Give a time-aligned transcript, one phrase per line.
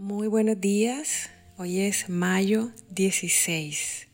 [0.00, 4.06] Muy buenos días, hoy es mayo 16.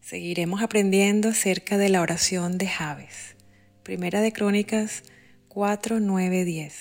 [0.00, 3.36] Seguiremos aprendiendo acerca de la oración de Javes.
[3.82, 5.02] Primera de Crónicas
[5.48, 6.74] 4, 9, 10.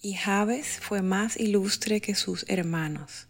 [0.00, 3.28] Y Javes fue más ilustre que sus hermanos,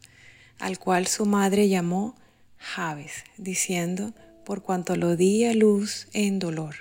[0.60, 2.14] al cual su madre llamó
[2.56, 6.76] Javes, diciendo, por cuanto lo di a luz en dolor.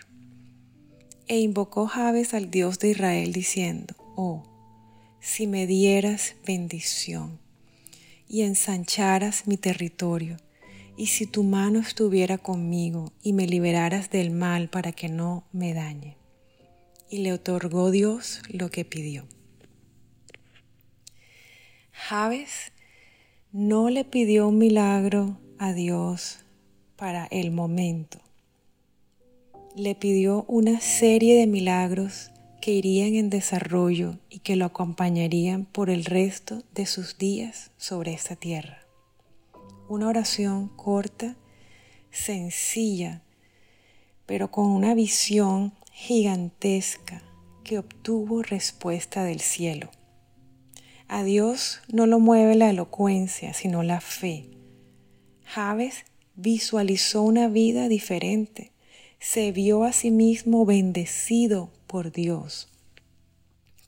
[1.28, 4.53] E invocó Javes al Dios de Israel, diciendo, Oh,
[5.24, 7.40] si me dieras bendición
[8.27, 10.36] y ensancharas mi territorio,
[10.98, 15.73] y si tu mano estuviera conmigo y me liberaras del mal para que no me
[15.73, 16.18] dañe.
[17.09, 19.26] Y le otorgó Dios lo que pidió.
[21.94, 22.74] Javes
[23.54, 26.40] no le pidió un milagro a Dios
[26.98, 28.20] para el momento.
[29.74, 32.33] Le pidió una serie de milagros
[32.63, 38.13] que irían en desarrollo y que lo acompañarían por el resto de sus días sobre
[38.13, 38.88] esta tierra.
[39.90, 41.35] Una oración corta,
[42.10, 43.21] sencilla,
[44.26, 47.21] pero con una visión gigantesca
[47.65, 49.91] que obtuvo respuesta del cielo.
[51.10, 54.45] A Dios no lo mueve la elocuencia, sino la fe.
[55.43, 58.71] Javes visualizó una vida diferente,
[59.20, 62.70] se vio a sí mismo bendecido por Dios.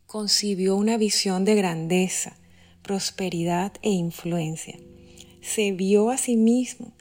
[0.06, 2.38] Concibió una visión de grandeza,
[2.84, 4.78] prosperidad e influencia.
[5.42, 6.92] Se vio a sí mismo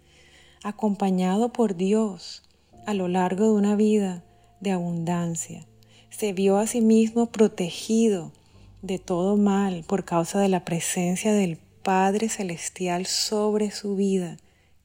[0.62, 2.42] acompañado por Dios
[2.86, 4.24] a lo largo de una vida
[4.61, 5.66] de abundancia.
[6.08, 8.33] Se vio a sí mismo protegido
[8.80, 14.39] de todo mal por causa de la presencia del Padre Celestial sobre su vida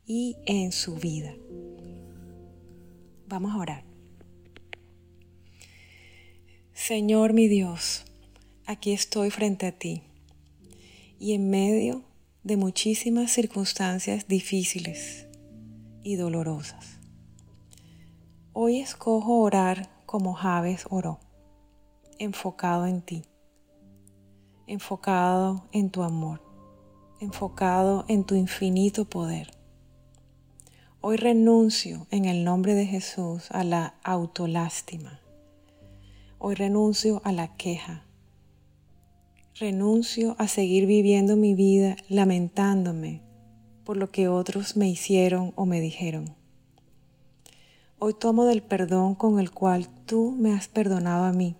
[0.06, 1.33] y en su vida.
[3.30, 3.89] Vamos a orar.
[6.90, 8.04] Señor mi Dios,
[8.66, 10.02] aquí estoy frente a ti
[11.20, 12.02] y en medio
[12.42, 15.28] de muchísimas circunstancias difíciles
[16.02, 16.98] y dolorosas.
[18.54, 21.20] Hoy escojo orar como Javes oró,
[22.17, 23.22] enfocado en ti,
[24.66, 26.42] enfocado en tu amor,
[27.22, 29.52] enfocado en tu infinito poder.
[31.02, 35.20] Hoy renuncio en el nombre de Jesús a la autolástima
[36.42, 38.05] Hoy renuncio a la queja.
[39.55, 43.22] Renuncio a seguir viviendo mi vida lamentándome
[43.83, 46.33] por lo que otros me hicieron o me dijeron.
[47.98, 51.58] Hoy tomo del perdón con el cual tú me has perdonado a mí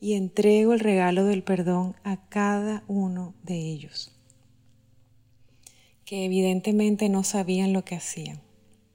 [0.00, 4.10] y entrego el regalo del perdón a cada uno de ellos,
[6.04, 8.40] que evidentemente no sabían lo que hacían.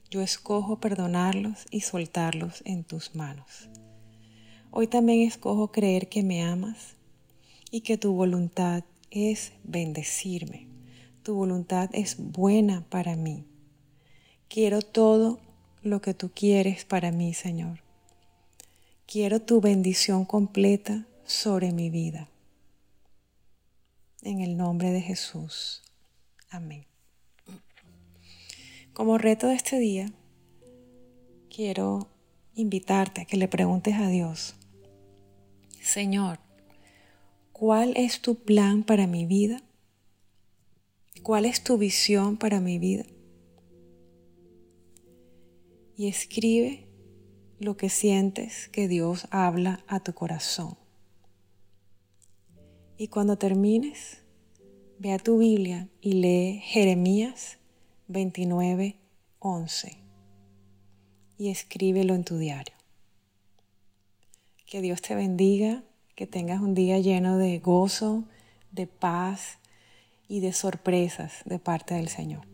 [0.10, 3.70] Yo escojo perdonarlos y soltarlos en tus manos.
[4.74, 6.96] Hoy también escojo creer que me amas
[7.72, 10.68] y que tu voluntad es bendecirme.
[11.24, 13.44] Tu voluntad es buena para mí.
[14.48, 15.40] Quiero todo
[15.84, 17.82] lo que tú quieres para mí, Señor.
[19.08, 22.30] Quiero tu bendición completa sobre mi vida.
[24.22, 25.84] En el nombre de Jesús.
[26.50, 26.86] Amén.
[28.94, 30.14] Como reto de este día,
[31.54, 32.08] quiero
[32.56, 34.56] invitarte a que le preguntes a Dios
[35.82, 36.38] Señor,
[37.52, 39.64] ¿cuál es tu plan para mi vida?
[41.24, 43.04] ¿Cuál es tu visión para mi vida?
[45.98, 46.88] Y escribe
[47.60, 50.78] lo que sientes que Dios habla a tu corazón.
[52.96, 54.22] Y cuando termines,
[55.00, 57.58] ve a tu Biblia y lee Jeremías
[58.08, 59.00] 29,
[59.40, 59.98] 11
[61.40, 62.81] y escríbelo en tu diario.
[64.72, 65.84] Que Dios te bendiga,
[66.16, 68.24] que tengas un día lleno de gozo,
[68.72, 69.60] de paz
[70.30, 72.51] y de sorpresas de parte del Señor.